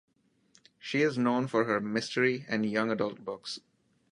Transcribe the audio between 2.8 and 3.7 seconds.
adult books.